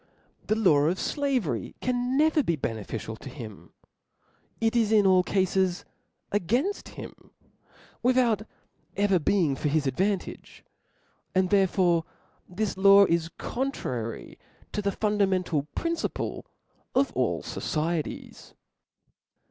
[0.47, 3.71] The law of flavery can never be beneficial to him;
[4.59, 5.85] it IS in all cales
[6.31, 7.29] againft him,
[8.01, 8.41] without
[8.97, 10.65] ever being for his advantage;
[11.35, 12.03] and therefore
[12.49, 14.39] this law is contnuy
[14.71, 16.47] to the fundamental principle
[16.95, 18.55] of all focieties.